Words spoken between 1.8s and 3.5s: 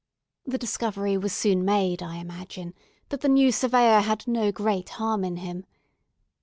I imagine, that the